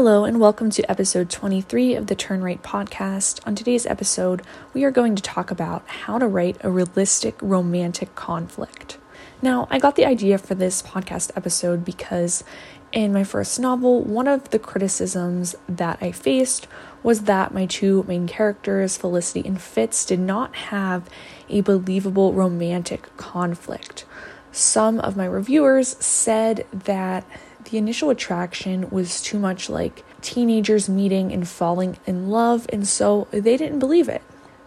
[0.00, 3.44] Hello, and welcome to episode 23 of the Turn Right podcast.
[3.44, 8.14] On today's episode, we are going to talk about how to write a realistic romantic
[8.14, 8.96] conflict.
[9.42, 12.44] Now, I got the idea for this podcast episode because
[12.92, 16.68] in my first novel, one of the criticisms that I faced
[17.02, 21.10] was that my two main characters, Felicity and Fitz, did not have
[21.48, 24.04] a believable romantic conflict.
[24.52, 27.24] Some of my reviewers said that
[27.70, 33.28] the initial attraction was too much like teenagers meeting and falling in love, and so
[33.30, 34.22] they didn't believe it.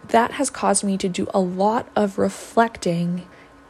[0.08, 3.26] That has caused me to do a lot of reflecting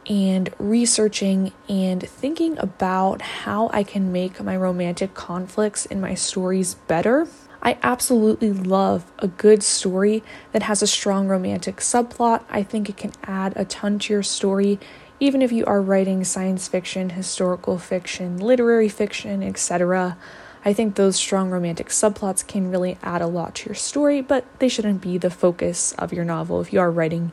[0.09, 6.75] and researching and thinking about how I can make my romantic conflicts in my stories
[6.75, 7.27] better.
[7.61, 10.21] I absolutely love a good story
[10.51, 12.43] that has a strong romantic subplot.
[12.49, 14.79] I think it can add a ton to your story,
[15.23, 20.17] even if you are writing science fiction, historical fiction, literary fiction, etc.
[20.65, 24.43] I think those strong romantic subplots can really add a lot to your story, but
[24.59, 27.31] they shouldn't be the focus of your novel if you are writing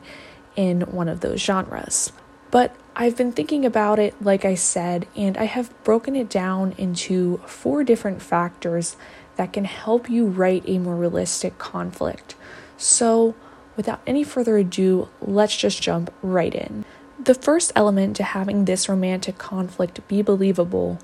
[0.55, 2.13] in one of those genres.
[2.49, 6.73] But I've been thinking about it, like I said, and I have broken it down
[6.77, 8.95] into four different factors
[9.35, 12.35] that can help you write a more realistic conflict.
[12.77, 13.35] So,
[13.75, 16.85] without any further ado, let's just jump right in.
[17.23, 20.97] The first element to having this romantic conflict be believable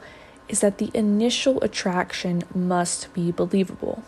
[0.49, 4.03] is that the initial attraction must be believable.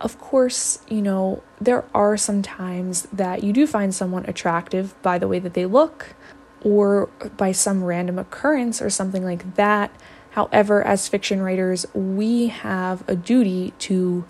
[0.00, 5.16] Of course, you know, there are some times that you do find someone attractive by
[5.16, 6.16] the way that they look,
[6.64, 9.94] or by some random occurrence or something like that.
[10.30, 14.24] However, as fiction writers, we have a duty to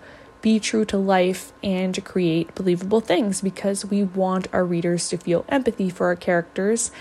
[0.45, 5.43] be true to life and create believable things because we want our readers to feel
[5.49, 6.91] empathy for our characters.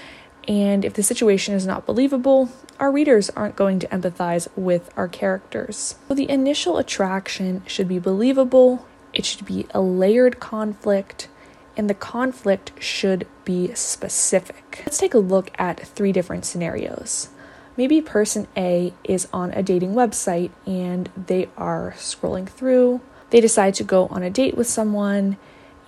[0.48, 2.48] And if the situation is not believable,
[2.80, 5.96] our readers aren't going to empathize with our characters.
[6.08, 11.28] So the initial attraction should be believable, it should be a layered conflict,
[11.76, 14.80] and the conflict should be specific.
[14.86, 17.28] Let's take a look at three different scenarios.
[17.76, 23.02] Maybe person A is on a dating website and they are scrolling through.
[23.34, 25.38] They decide to go on a date with someone,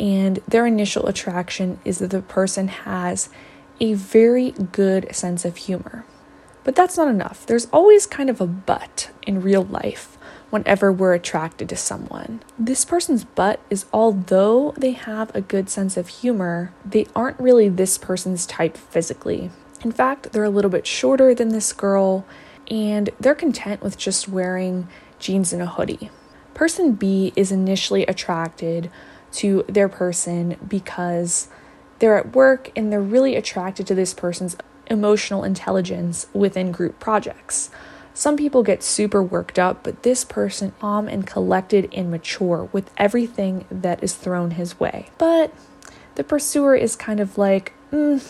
[0.01, 3.29] and their initial attraction is that the person has
[3.79, 6.05] a very good sense of humor.
[6.65, 7.47] But that's not enough.
[7.47, 10.19] There's always kind of a but in real life
[10.51, 12.43] whenever we're attracted to someone.
[12.59, 17.69] This person's but is although they have a good sense of humor, they aren't really
[17.69, 19.53] this person's type physically.
[19.85, 22.27] In fact, they're a little bit shorter than this girl,
[22.69, 24.89] and they're content with just wearing
[25.21, 26.11] jeans and a hoodie.
[26.57, 28.91] Person B is initially attracted
[29.33, 31.49] to their person because
[31.99, 34.57] they're at work and they're really attracted to this person's
[34.87, 37.71] emotional intelligence within group projects.
[38.15, 42.91] Some people get super worked up, but this person calm and collected and mature with
[42.97, 45.11] everything that is thrown his way.
[45.19, 45.53] But
[46.15, 48.27] the pursuer is kind of like, mm,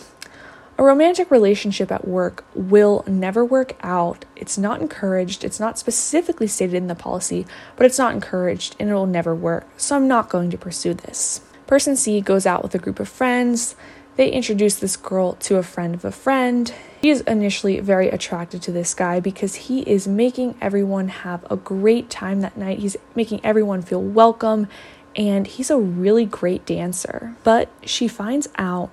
[0.77, 4.25] a romantic relationship at work will never work out.
[4.35, 5.43] It's not encouraged.
[5.43, 9.33] It's not specifically stated in the policy, but it's not encouraged and it will never
[9.33, 9.67] work.
[9.77, 11.41] So I'm not going to pursue this.
[11.65, 13.75] Person C goes out with a group of friends.
[14.17, 16.73] They introduce this girl to a friend of a friend.
[17.01, 21.55] He is initially very attracted to this guy because he is making everyone have a
[21.55, 22.79] great time that night.
[22.79, 24.67] He's making everyone feel welcome
[25.15, 27.35] and he's a really great dancer.
[27.43, 28.91] But she finds out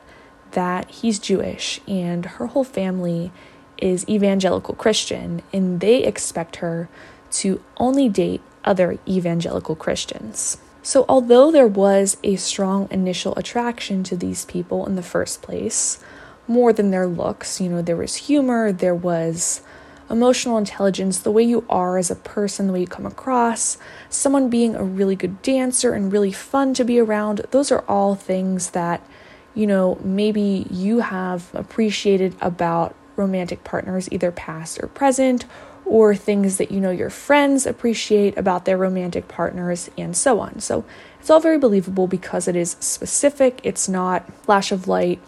[0.55, 3.31] that he's Jewish and her whole family
[3.79, 6.89] is evangelical Christian and they expect her
[7.33, 10.59] to only date other evangelical Christians.
[10.83, 15.99] So, although there was a strong initial attraction to these people in the first place,
[16.47, 17.61] more than their looks.
[17.61, 19.63] You know, there was humor, there was
[20.11, 23.79] emotional intelligence, the way you are as a person, the way you come across,
[24.11, 27.47] someone being a really good dancer and really fun to be around.
[27.51, 29.07] Those are all things that,
[29.55, 35.45] you know, maybe you have appreciated about romantic partners, either past or present,
[35.85, 40.61] or things that you know your friends appreciate about their romantic partners, and so on.
[40.61, 40.85] So
[41.21, 45.21] it's all very believable because it is specific, it's not flash of light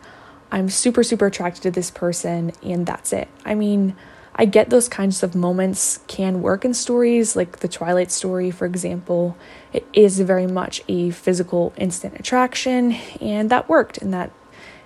[0.50, 3.28] I'm super, super attracted to this person, and that's it.
[3.44, 3.96] I mean,
[4.38, 8.66] I get those kinds of moments can work in stories, like the Twilight story, for
[8.66, 9.36] example.
[9.72, 14.30] It is very much a physical instant attraction, and that worked in that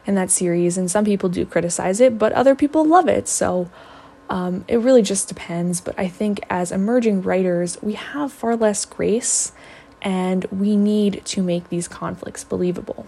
[0.07, 0.79] in that series.
[0.79, 3.29] And some people do criticize it, but other people love it.
[3.29, 3.71] So
[4.31, 5.81] um, it really just depends.
[5.81, 9.53] But I think as emerging writers, we have far less grace,
[10.01, 13.05] and we need to make these conflicts believable.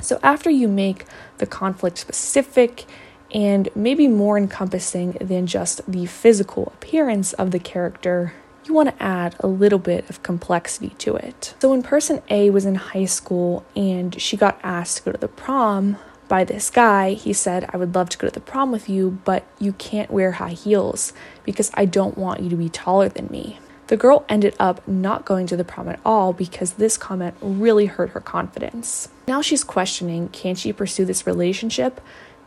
[0.00, 1.06] So, after you make
[1.38, 2.84] the conflict specific
[3.32, 8.32] and maybe more encompassing than just the physical appearance of the character,
[8.64, 11.54] you want to add a little bit of complexity to it.
[11.60, 15.18] So when person A was in high school and she got asked to go to
[15.18, 15.96] the prom,
[16.28, 19.18] by this guy, he said, I would love to go to the prom with you,
[19.24, 21.14] but you can't wear high heels
[21.44, 23.58] because I don't want you to be taller than me.
[23.86, 27.86] The girl ended up not going to the prom at all because this comment really
[27.86, 29.08] hurt her confidence.
[29.26, 32.02] Now she's questioning can she pursue this relationship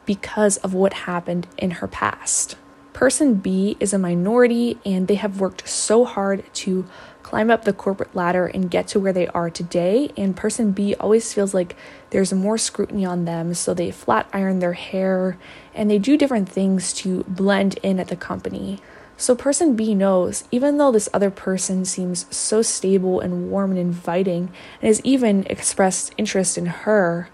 [0.05, 2.55] because of what happened in her past.
[2.93, 6.85] Person B is a minority and they have worked so hard to
[7.23, 10.11] climb up the corporate ladder and get to where they are today.
[10.17, 11.77] And person B always feels like
[12.09, 15.37] there's more scrutiny on them, so they flat iron their hair
[15.73, 18.79] and they do different things to blend in at the company.
[19.15, 23.79] So, person B knows, even though this other person seems so stable and warm and
[23.79, 24.51] inviting
[24.81, 27.29] and has even expressed interest in her,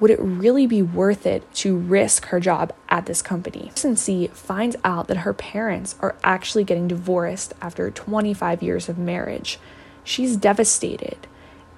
[0.00, 3.70] would it really be worth it to risk her job at this company?
[3.74, 8.98] Person C finds out that her parents are actually getting divorced after 25 years of
[8.98, 9.58] marriage.
[10.02, 11.18] She's devastated.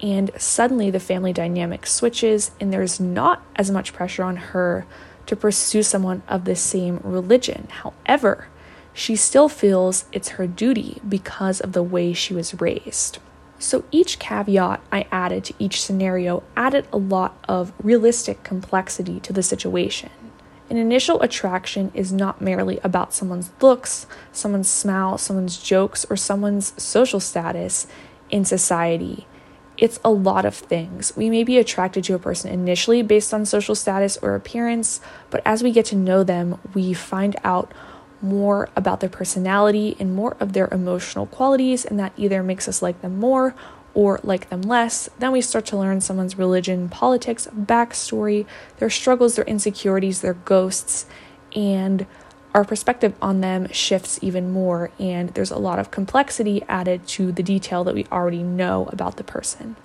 [0.01, 4.85] And suddenly the family dynamic switches, and there's not as much pressure on her
[5.25, 7.67] to pursue someone of the same religion.
[7.69, 8.47] However,
[8.93, 13.19] she still feels it's her duty because of the way she was raised.
[13.63, 19.31] So each caveat I added to each scenario added a lot of realistic complexity to
[19.31, 20.09] the situation.
[20.69, 26.73] An initial attraction is not merely about someone's looks, someone's smile, someone's jokes, or someone's
[26.81, 27.87] social status
[28.29, 29.27] in society.
[29.77, 31.15] It's a lot of things.
[31.15, 34.99] We may be attracted to a person initially based on social status or appearance,
[35.29, 37.71] but as we get to know them, we find out
[38.23, 42.81] more about their personality and more of their emotional qualities, and that either makes us
[42.81, 43.53] like them more
[43.93, 45.09] or like them less.
[45.19, 48.47] Then we start to learn someone's religion, politics, backstory,
[48.77, 51.05] their struggles, their insecurities, their ghosts,
[51.55, 52.07] and
[52.55, 54.91] our perspective on them shifts even more.
[54.99, 59.17] And there's a lot of complexity added to the detail that we already know about
[59.17, 59.75] the person.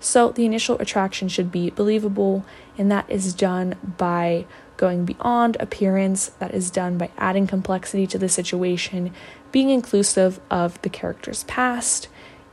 [0.00, 2.44] So the initial attraction should be believable,
[2.76, 4.46] and that is done by
[4.78, 9.12] going beyond appearance, that is done by adding complexity to the situation,
[9.52, 12.08] being inclusive of the character's past,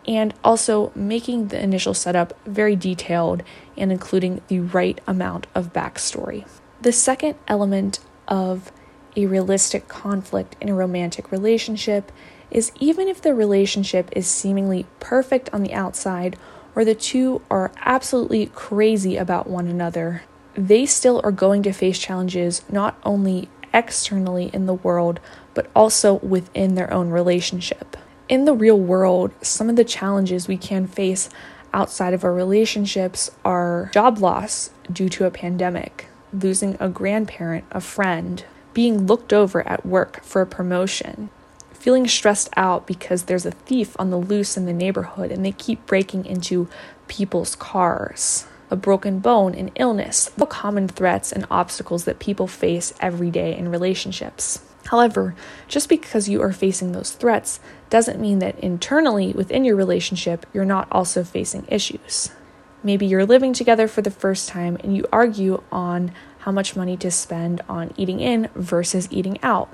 [0.06, 3.42] and also making the initial setup very detailed
[3.78, 6.46] and including the right amount of backstory.
[6.82, 8.72] The second element of
[9.16, 12.12] a realistic conflict in a romantic relationship
[12.52, 16.38] is even if the relationship is seemingly perfect on the outside
[16.76, 20.24] or the two are absolutely crazy about one another,
[20.56, 25.20] they still are going to face challenges not only externally in the world,
[25.54, 27.98] but also within their own relationship.
[28.28, 31.30] In the real world, some of the challenges we can face
[31.74, 37.82] outside of our relationships are job loss due to a pandemic, losing a grandparent, a
[37.82, 41.30] friend, being looked over at work for a promotion,
[41.74, 45.52] feeling stressed out because there's a thief on the loose in the neighborhood and they
[45.52, 46.68] keep breaking into
[47.08, 52.94] people's cars a broken bone, an illness, all common threats and obstacles that people face
[53.00, 54.60] every day in relationships.
[54.88, 55.36] However,
[55.68, 57.60] just because you are facing those threats
[57.90, 62.30] doesn't mean that internally within your relationship you're not also facing issues.
[62.84, 66.96] Maybe you're living together for the first time and you argue on how much money
[66.98, 69.74] to spend on eating in versus eating out.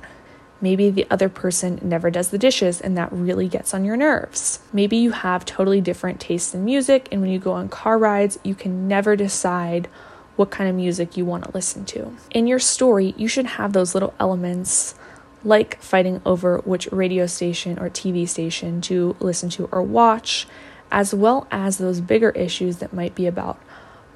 [0.61, 4.59] Maybe the other person never does the dishes and that really gets on your nerves.
[4.71, 8.37] Maybe you have totally different tastes in music, and when you go on car rides,
[8.43, 9.87] you can never decide
[10.35, 12.15] what kind of music you want to listen to.
[12.29, 14.95] In your story, you should have those little elements
[15.43, 20.47] like fighting over which radio station or TV station to listen to or watch,
[20.91, 23.59] as well as those bigger issues that might be about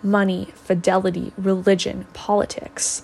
[0.04, 3.02] money, fidelity, religion, politics.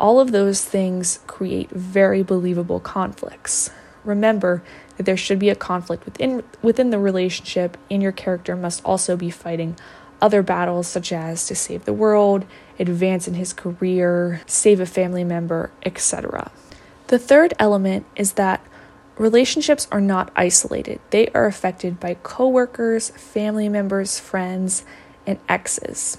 [0.00, 3.70] All of those things create very believable conflicts.
[4.02, 4.62] Remember
[4.96, 9.14] that there should be a conflict within within the relationship and your character must also
[9.14, 9.76] be fighting
[10.22, 12.46] other battles such as to save the world,
[12.78, 16.50] advance in his career, save a family member, etc.
[17.08, 18.64] The third element is that
[19.18, 20.98] relationships are not isolated.
[21.10, 24.82] They are affected by coworkers, family members, friends,
[25.26, 26.16] and exes.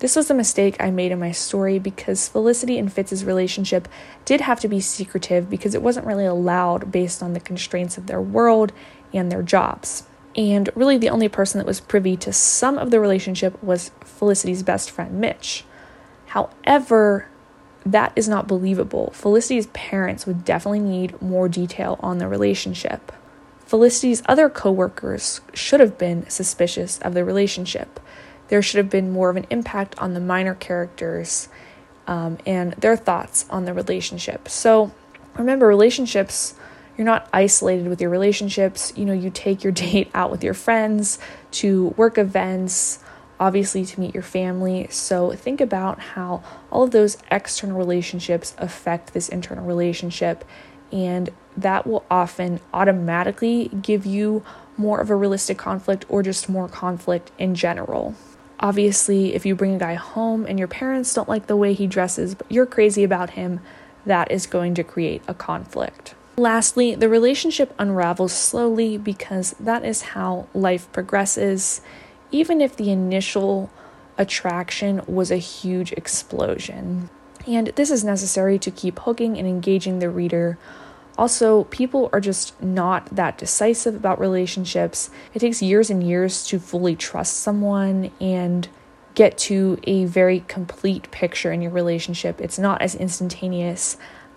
[0.00, 3.88] This was a mistake I made in my story because Felicity and Fitz's relationship
[4.24, 8.06] did have to be secretive because it wasn't really allowed based on the constraints of
[8.06, 8.72] their world
[9.12, 10.04] and their jobs.
[10.36, 14.62] And really, the only person that was privy to some of the relationship was Felicity's
[14.62, 15.64] best friend, Mitch.
[16.26, 17.26] However,
[17.84, 19.10] that is not believable.
[19.14, 23.10] Felicity's parents would definitely need more detail on the relationship.
[23.66, 27.98] Felicity's other coworkers should have been suspicious of the relationship
[28.48, 31.48] there should have been more of an impact on the minor characters
[32.06, 34.48] um, and their thoughts on the relationship.
[34.48, 34.92] So
[35.36, 36.54] remember, relationships,
[36.96, 38.92] you're not isolated with your relationships.
[38.96, 41.18] You know, you take your date out with your friends
[41.52, 42.98] to work events,
[43.38, 44.88] obviously to meet your family.
[44.90, 50.44] So think about how all of those external relationships affect this internal relationship,
[50.90, 54.44] and that will often automatically give you
[54.76, 58.14] more of a realistic conflict or just more conflict in general.
[58.60, 61.86] Obviously, if you bring a guy home and your parents don't like the way he
[61.86, 63.60] dresses, but you're crazy about him,
[64.04, 66.14] that is going to create a conflict.
[66.36, 71.80] Lastly, the relationship unravels slowly because that is how life progresses,
[72.30, 73.70] even if the initial
[74.16, 77.10] attraction was a huge explosion.
[77.46, 80.58] And this is necessary to keep hooking and engaging the reader.
[81.18, 85.10] Also, people are just not that decisive about relationships.
[85.34, 88.68] It takes years and years to fully trust someone and
[89.16, 92.40] get to a very complete picture in your relationship.
[92.40, 93.96] It's not as instantaneous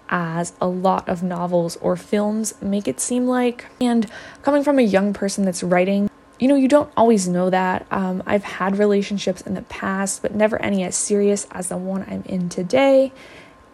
[0.09, 3.67] as a lot of novels or films make it seem like.
[3.79, 4.09] And
[4.41, 6.09] coming from a young person that's writing,
[6.39, 7.85] you know, you don't always know that.
[7.91, 12.03] Um, I've had relationships in the past, but never any as serious as the one
[12.09, 13.13] I'm in today.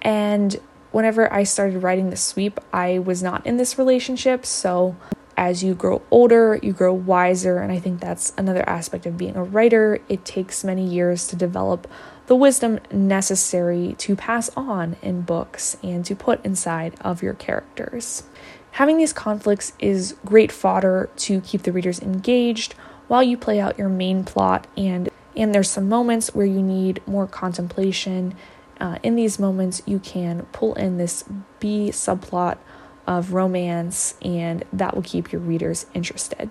[0.02, 0.60] And
[0.92, 4.46] whenever I started writing the sweep, I was not in this relationship.
[4.46, 4.96] So
[5.36, 7.60] as you grow older, you grow wiser.
[7.60, 10.00] And I think that's another aspect of being a writer.
[10.10, 11.88] It takes many years to develop
[12.26, 18.24] the wisdom necessary to pass on in books and to put inside of your characters.
[18.72, 22.74] Having these conflicts is great fodder to keep the readers engaged
[23.08, 27.00] while you play out your main plot and and there's some moments where you need
[27.06, 28.36] more contemplation.
[28.80, 31.24] Uh, in these moments, you can pull in this
[31.60, 32.58] B subplot
[33.06, 36.50] of romance, and that will keep your readers interested.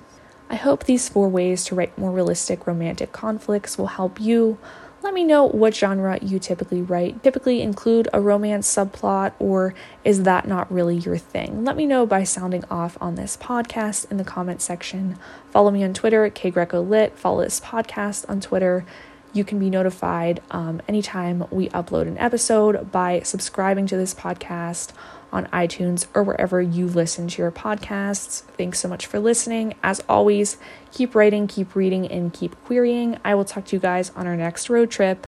[0.48, 4.58] I hope these four ways to write more realistic romantic conflicts will help you
[5.06, 7.22] let me know what genre you typically write.
[7.22, 11.64] Typically include a romance subplot, or is that not really your thing?
[11.64, 15.16] Let me know by sounding off on this podcast in the comment section.
[15.52, 17.12] Follow me on Twitter at KGrecoLit.
[17.12, 18.84] Follow this podcast on Twitter.
[19.32, 24.92] You can be notified um, anytime we upload an episode by subscribing to this podcast
[25.32, 28.42] on iTunes or wherever you listen to your podcasts.
[28.56, 29.74] Thanks so much for listening.
[29.82, 30.56] As always,
[30.92, 33.18] keep writing, keep reading, and keep querying.
[33.24, 35.24] I will talk to you guys on our next road trip.